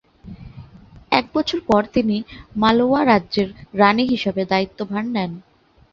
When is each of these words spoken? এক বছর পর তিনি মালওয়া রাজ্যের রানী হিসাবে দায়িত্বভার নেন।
এক 1.11 1.25
বছর 1.35 1.59
পর 1.69 1.81
তিনি 1.93 2.17
মালওয়া 2.55 3.01
রাজ্যের 3.05 3.49
রানী 3.73 4.03
হিসাবে 4.05 4.41
দায়িত্বভার 4.45 5.03
নেন। 5.07 5.31